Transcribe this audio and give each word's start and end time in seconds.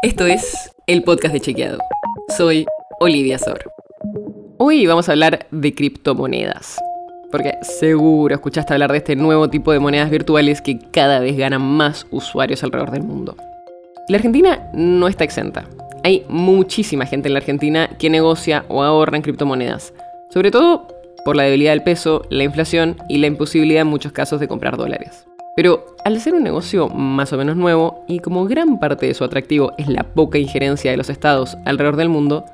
Esto 0.00 0.26
es 0.26 0.70
el 0.86 1.02
podcast 1.02 1.34
de 1.34 1.40
Chequeado. 1.40 1.78
Soy 2.36 2.66
Olivia 3.00 3.36
Sor. 3.36 3.72
Hoy 4.56 4.86
vamos 4.86 5.08
a 5.08 5.12
hablar 5.12 5.48
de 5.50 5.74
criptomonedas. 5.74 6.78
Porque 7.32 7.58
seguro 7.62 8.32
escuchaste 8.32 8.74
hablar 8.74 8.92
de 8.92 8.98
este 8.98 9.16
nuevo 9.16 9.50
tipo 9.50 9.72
de 9.72 9.80
monedas 9.80 10.08
virtuales 10.08 10.62
que 10.62 10.78
cada 10.92 11.18
vez 11.18 11.36
ganan 11.36 11.62
más 11.62 12.06
usuarios 12.12 12.62
alrededor 12.62 12.92
del 12.92 13.02
mundo. 13.02 13.34
La 14.08 14.18
Argentina 14.18 14.70
no 14.72 15.08
está 15.08 15.24
exenta. 15.24 15.68
Hay 16.04 16.24
muchísima 16.28 17.04
gente 17.04 17.26
en 17.26 17.34
la 17.34 17.40
Argentina 17.40 17.90
que 17.98 18.08
negocia 18.08 18.66
o 18.68 18.84
ahorra 18.84 19.16
en 19.16 19.22
criptomonedas. 19.22 19.92
Sobre 20.30 20.52
todo 20.52 20.86
por 21.24 21.34
la 21.34 21.42
debilidad 21.42 21.72
del 21.72 21.82
peso, 21.82 22.22
la 22.30 22.44
inflación 22.44 22.98
y 23.08 23.18
la 23.18 23.26
imposibilidad 23.26 23.82
en 23.82 23.88
muchos 23.88 24.12
casos 24.12 24.38
de 24.38 24.46
comprar 24.46 24.76
dólares. 24.76 25.26
Pero 25.56 25.96
al 26.08 26.22
ser 26.22 26.32
un 26.32 26.42
negocio 26.42 26.88
más 26.88 27.34
o 27.34 27.36
menos 27.36 27.58
nuevo 27.58 28.02
y 28.08 28.20
como 28.20 28.46
gran 28.46 28.80
parte 28.80 29.04
de 29.04 29.12
su 29.12 29.24
atractivo 29.24 29.72
es 29.76 29.88
la 29.88 30.04
poca 30.04 30.38
injerencia 30.38 30.90
de 30.90 30.96
los 30.96 31.10
estados 31.10 31.58
alrededor 31.66 31.96
del 31.96 32.08
mundo, 32.08 32.46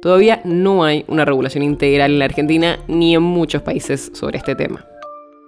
todavía 0.00 0.40
no 0.44 0.84
hay 0.84 1.04
una 1.08 1.24
regulación 1.24 1.64
integral 1.64 2.12
en 2.12 2.18
la 2.20 2.26
Argentina 2.26 2.78
ni 2.86 3.16
en 3.16 3.22
muchos 3.22 3.62
países 3.62 4.12
sobre 4.14 4.38
este 4.38 4.54
tema. 4.54 4.86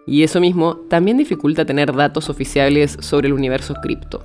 Y 0.08 0.24
eso 0.24 0.40
mismo 0.40 0.74
también 0.90 1.18
dificulta 1.18 1.64
tener 1.64 1.94
datos 1.94 2.28
oficiales 2.28 2.96
sobre 2.98 3.28
el 3.28 3.32
universo 3.32 3.74
cripto. 3.80 4.24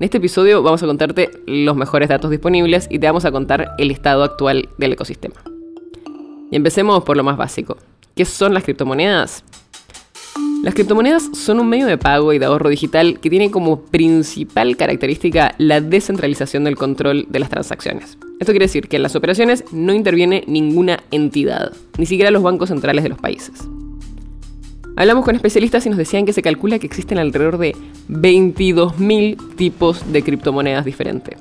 En 0.00 0.06
este 0.06 0.18
episodio 0.18 0.60
vamos 0.60 0.82
a 0.82 0.86
contarte 0.86 1.30
los 1.46 1.76
mejores 1.76 2.08
datos 2.08 2.32
disponibles 2.32 2.88
y 2.90 2.98
te 2.98 3.06
vamos 3.06 3.24
a 3.24 3.30
contar 3.30 3.70
el 3.78 3.92
estado 3.92 4.24
actual 4.24 4.68
del 4.78 4.94
ecosistema. 4.94 5.36
Y 6.50 6.56
empecemos 6.56 7.04
por 7.04 7.16
lo 7.16 7.22
más 7.22 7.36
básico. 7.36 7.76
¿Qué 8.16 8.24
son 8.24 8.52
las 8.52 8.64
criptomonedas? 8.64 9.44
Las 10.64 10.72
criptomonedas 10.72 11.28
son 11.34 11.60
un 11.60 11.68
medio 11.68 11.86
de 11.86 11.98
pago 11.98 12.32
y 12.32 12.38
de 12.38 12.46
ahorro 12.46 12.70
digital 12.70 13.20
que 13.20 13.28
tiene 13.28 13.50
como 13.50 13.82
principal 13.82 14.78
característica 14.78 15.54
la 15.58 15.82
descentralización 15.82 16.64
del 16.64 16.74
control 16.74 17.26
de 17.28 17.38
las 17.38 17.50
transacciones. 17.50 18.16
Esto 18.40 18.50
quiere 18.52 18.64
decir 18.64 18.88
que 18.88 18.96
en 18.96 19.02
las 19.02 19.14
operaciones 19.14 19.66
no 19.72 19.92
interviene 19.92 20.42
ninguna 20.46 21.00
entidad, 21.10 21.74
ni 21.98 22.06
siquiera 22.06 22.30
los 22.30 22.42
bancos 22.42 22.70
centrales 22.70 23.02
de 23.02 23.10
los 23.10 23.18
países. 23.18 23.68
Hablamos 24.96 25.26
con 25.26 25.36
especialistas 25.36 25.84
y 25.84 25.90
nos 25.90 25.98
decían 25.98 26.24
que 26.24 26.32
se 26.32 26.40
calcula 26.40 26.78
que 26.78 26.86
existen 26.86 27.18
alrededor 27.18 27.58
de 27.58 27.76
22.000 28.08 29.56
tipos 29.56 30.10
de 30.14 30.22
criptomonedas 30.22 30.86
diferentes. 30.86 31.38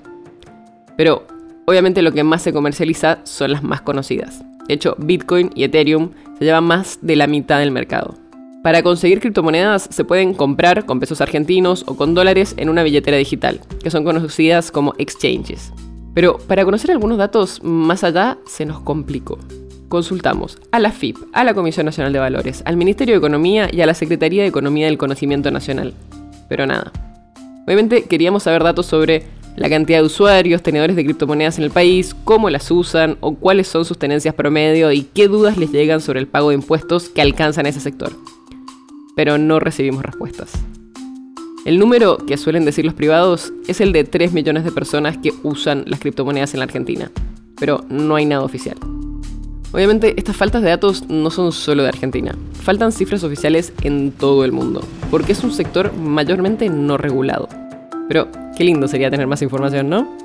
Pero 0.97 1.25
obviamente 1.65 2.01
lo 2.01 2.11
que 2.11 2.25
más 2.25 2.41
se 2.41 2.51
comercializa 2.51 3.19
son 3.23 3.53
las 3.53 3.63
más 3.63 3.79
conocidas. 3.79 4.43
De 4.67 4.73
hecho, 4.73 4.97
Bitcoin 4.99 5.49
y 5.55 5.63
Ethereum 5.63 6.09
se 6.37 6.43
llevan 6.43 6.65
más 6.65 6.99
de 7.01 7.15
la 7.15 7.27
mitad 7.27 7.59
del 7.59 7.71
mercado. 7.71 8.21
Para 8.63 8.81
conseguir 8.81 9.19
criptomonedas 9.19 9.89
se 9.91 10.05
pueden 10.05 10.33
comprar 10.33 10.85
con 10.85 11.01
pesos 11.01 11.19
argentinos 11.19 11.83
o 11.85 11.97
con 11.97 12.13
dólares 12.13 12.53
en 12.55 12.69
una 12.69 12.81
billetera 12.81 13.17
digital, 13.17 13.59
que 13.83 13.91
son 13.91 14.05
conocidas 14.05 14.71
como 14.71 14.93
exchanges. 14.97 15.73
Pero 16.13 16.37
para 16.37 16.63
conocer 16.63 16.91
algunos 16.91 17.17
datos 17.17 17.61
más 17.61 18.05
allá 18.05 18.37
se 18.45 18.65
nos 18.65 18.79
complicó. 18.79 19.37
Consultamos 19.89 20.59
a 20.71 20.79
la 20.79 20.91
FIP, 20.91 21.17
a 21.33 21.43
la 21.43 21.53
Comisión 21.53 21.85
Nacional 21.85 22.13
de 22.13 22.19
Valores, 22.19 22.63
al 22.65 22.77
Ministerio 22.77 23.15
de 23.15 23.17
Economía 23.17 23.67
y 23.69 23.81
a 23.81 23.85
la 23.85 23.93
Secretaría 23.93 24.43
de 24.43 24.47
Economía 24.47 24.85
del 24.85 24.97
Conocimiento 24.97 25.51
Nacional. 25.51 25.93
Pero 26.47 26.65
nada. 26.65 26.93
Obviamente 27.65 28.03
queríamos 28.03 28.43
saber 28.43 28.63
datos 28.63 28.85
sobre 28.85 29.23
la 29.57 29.69
cantidad 29.69 29.99
de 29.99 30.05
usuarios, 30.05 30.63
tenedores 30.63 30.95
de 30.95 31.03
criptomonedas 31.03 31.57
en 31.57 31.65
el 31.65 31.71
país, 31.71 32.15
cómo 32.23 32.49
las 32.49 32.71
usan 32.71 33.17
o 33.19 33.35
cuáles 33.35 33.67
son 33.67 33.83
sus 33.83 33.99
tenencias 33.99 34.33
promedio 34.35 34.93
y 34.93 35.01
qué 35.01 35.27
dudas 35.27 35.57
les 35.57 35.73
llegan 35.73 35.99
sobre 35.99 36.21
el 36.21 36.27
pago 36.27 36.49
de 36.49 36.55
impuestos 36.55 37.09
que 37.09 37.21
alcanzan 37.21 37.65
ese 37.65 37.81
sector 37.81 38.13
pero 39.15 39.37
no 39.37 39.59
recibimos 39.59 40.03
respuestas. 40.03 40.51
El 41.65 41.79
número 41.79 42.17
que 42.17 42.37
suelen 42.37 42.65
decir 42.65 42.83
los 42.83 42.93
privados 42.93 43.53
es 43.67 43.79
el 43.79 43.93
de 43.93 44.03
3 44.03 44.33
millones 44.33 44.65
de 44.65 44.71
personas 44.71 45.17
que 45.17 45.33
usan 45.43 45.85
las 45.87 45.99
criptomonedas 45.99 46.53
en 46.53 46.59
la 46.59 46.65
Argentina, 46.65 47.09
pero 47.57 47.85
no 47.89 48.15
hay 48.15 48.25
nada 48.25 48.43
oficial. 48.43 48.75
Obviamente 49.71 50.13
estas 50.17 50.35
faltas 50.35 50.61
de 50.61 50.69
datos 50.69 51.09
no 51.09 51.31
son 51.31 51.51
solo 51.51 51.83
de 51.83 51.89
Argentina, 51.89 52.35
faltan 52.61 52.91
cifras 52.91 53.23
oficiales 53.23 53.73
en 53.81 54.11
todo 54.11 54.43
el 54.45 54.51
mundo, 54.51 54.83
porque 55.09 55.31
es 55.31 55.43
un 55.43 55.51
sector 55.51 55.93
mayormente 55.93 56.69
no 56.69 56.97
regulado. 56.97 57.47
Pero 58.07 58.27
qué 58.57 58.65
lindo 58.65 58.87
sería 58.87 59.09
tener 59.09 59.25
más 59.25 59.41
información, 59.41 59.89
¿no? 59.89 60.22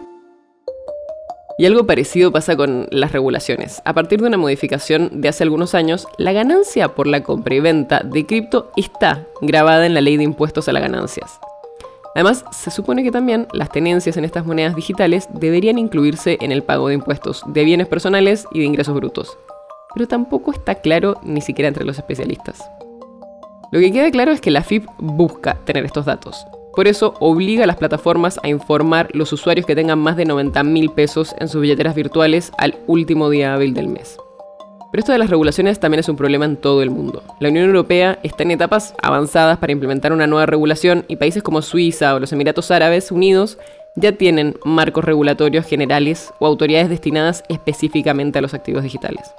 Y 1.60 1.66
algo 1.66 1.86
parecido 1.86 2.30
pasa 2.30 2.56
con 2.56 2.86
las 2.92 3.10
regulaciones. 3.10 3.82
A 3.84 3.92
partir 3.92 4.20
de 4.20 4.28
una 4.28 4.36
modificación 4.36 5.20
de 5.20 5.28
hace 5.28 5.42
algunos 5.42 5.74
años, 5.74 6.06
la 6.16 6.32
ganancia 6.32 6.94
por 6.94 7.08
la 7.08 7.24
compra 7.24 7.56
y 7.56 7.60
venta 7.60 8.00
de 8.04 8.24
cripto 8.26 8.70
está 8.76 9.26
grabada 9.40 9.84
en 9.84 9.92
la 9.92 10.00
ley 10.00 10.16
de 10.16 10.22
impuestos 10.22 10.68
a 10.68 10.72
las 10.72 10.82
ganancias. 10.82 11.40
Además, 12.14 12.44
se 12.52 12.70
supone 12.70 13.02
que 13.02 13.10
también 13.10 13.48
las 13.52 13.72
tenencias 13.72 14.16
en 14.16 14.24
estas 14.24 14.46
monedas 14.46 14.76
digitales 14.76 15.28
deberían 15.32 15.78
incluirse 15.78 16.38
en 16.40 16.52
el 16.52 16.62
pago 16.62 16.88
de 16.88 16.94
impuestos 16.94 17.42
de 17.46 17.64
bienes 17.64 17.88
personales 17.88 18.46
y 18.52 18.60
de 18.60 18.64
ingresos 18.64 18.94
brutos. 18.94 19.36
Pero 19.94 20.06
tampoco 20.06 20.52
está 20.52 20.76
claro 20.76 21.18
ni 21.24 21.40
siquiera 21.40 21.66
entre 21.68 21.84
los 21.84 21.98
especialistas. 21.98 22.62
Lo 23.72 23.80
que 23.80 23.92
queda 23.92 24.12
claro 24.12 24.30
es 24.30 24.40
que 24.40 24.52
la 24.52 24.62
FIP 24.62 24.86
busca 24.98 25.54
tener 25.64 25.84
estos 25.84 26.06
datos, 26.06 26.46
por 26.78 26.86
eso 26.86 27.14
obliga 27.18 27.64
a 27.64 27.66
las 27.66 27.74
plataformas 27.74 28.38
a 28.44 28.48
informar 28.48 29.08
los 29.12 29.32
usuarios 29.32 29.66
que 29.66 29.74
tengan 29.74 29.98
más 29.98 30.16
de 30.16 30.24
90 30.24 30.62
mil 30.62 30.90
pesos 30.90 31.34
en 31.40 31.48
sus 31.48 31.60
billeteras 31.60 31.96
virtuales 31.96 32.52
al 32.56 32.76
último 32.86 33.30
día 33.30 33.52
hábil 33.52 33.74
del 33.74 33.88
mes. 33.88 34.16
Pero 34.92 35.00
esto 35.00 35.10
de 35.10 35.18
las 35.18 35.28
regulaciones 35.28 35.80
también 35.80 35.98
es 35.98 36.08
un 36.08 36.14
problema 36.14 36.44
en 36.44 36.56
todo 36.56 36.80
el 36.84 36.90
mundo. 36.90 37.24
La 37.40 37.48
Unión 37.48 37.64
Europea 37.64 38.20
está 38.22 38.44
en 38.44 38.52
etapas 38.52 38.94
avanzadas 39.02 39.58
para 39.58 39.72
implementar 39.72 40.12
una 40.12 40.28
nueva 40.28 40.46
regulación 40.46 41.04
y 41.08 41.16
países 41.16 41.42
como 41.42 41.62
Suiza 41.62 42.14
o 42.14 42.20
los 42.20 42.32
Emiratos 42.32 42.70
Árabes 42.70 43.10
Unidos 43.10 43.58
ya 43.96 44.12
tienen 44.12 44.54
marcos 44.64 45.04
regulatorios 45.04 45.66
generales 45.66 46.32
o 46.38 46.46
autoridades 46.46 46.90
destinadas 46.90 47.42
específicamente 47.48 48.38
a 48.38 48.42
los 48.42 48.54
activos 48.54 48.84
digitales 48.84 49.34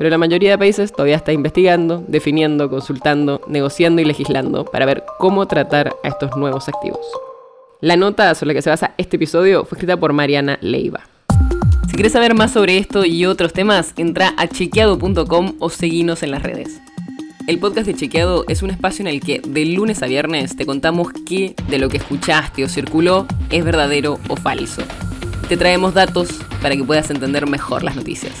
pero 0.00 0.08
la 0.08 0.16
mayoría 0.16 0.52
de 0.52 0.56
países 0.56 0.92
todavía 0.92 1.16
está 1.16 1.30
investigando, 1.30 2.02
definiendo, 2.08 2.70
consultando, 2.70 3.42
negociando 3.46 4.00
y 4.00 4.06
legislando 4.06 4.64
para 4.64 4.86
ver 4.86 5.04
cómo 5.18 5.46
tratar 5.46 5.94
a 6.02 6.08
estos 6.08 6.34
nuevos 6.38 6.70
activos. 6.70 7.06
La 7.82 7.98
nota 7.98 8.34
sobre 8.34 8.46
la 8.46 8.54
que 8.54 8.62
se 8.62 8.70
basa 8.70 8.94
este 8.96 9.16
episodio 9.16 9.66
fue 9.66 9.76
escrita 9.76 9.98
por 9.98 10.14
Mariana 10.14 10.58
Leiva. 10.62 11.00
Si 11.86 11.96
quieres 11.96 12.12
saber 12.12 12.34
más 12.34 12.50
sobre 12.50 12.78
esto 12.78 13.04
y 13.04 13.26
otros 13.26 13.52
temas, 13.52 13.92
entra 13.98 14.32
a 14.38 14.48
chequeado.com 14.48 15.56
o 15.58 15.68
seguinos 15.68 16.22
en 16.22 16.30
las 16.30 16.42
redes. 16.44 16.80
El 17.46 17.58
podcast 17.58 17.86
de 17.86 17.94
Chequeado 17.94 18.46
es 18.48 18.62
un 18.62 18.70
espacio 18.70 19.02
en 19.02 19.08
el 19.08 19.20
que 19.20 19.42
de 19.46 19.66
lunes 19.66 20.02
a 20.02 20.06
viernes 20.06 20.56
te 20.56 20.64
contamos 20.64 21.08
qué 21.26 21.54
de 21.68 21.78
lo 21.78 21.90
que 21.90 21.98
escuchaste 21.98 22.64
o 22.64 22.70
circuló 22.70 23.26
es 23.50 23.62
verdadero 23.62 24.18
o 24.28 24.36
falso. 24.36 24.80
Te 25.50 25.58
traemos 25.58 25.92
datos 25.92 26.30
para 26.62 26.74
que 26.74 26.84
puedas 26.84 27.10
entender 27.10 27.46
mejor 27.46 27.82
las 27.82 27.96
noticias 27.96 28.40